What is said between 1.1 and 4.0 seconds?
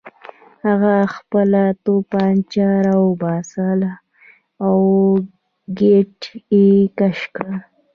خپله توپانچه راوباسله